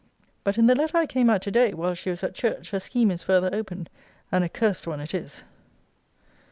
[0.43, 2.79] But in the letter I came at to day, while she was at church, her
[2.79, 3.87] scheme is further opened;
[4.31, 5.43] and a cursed one it is.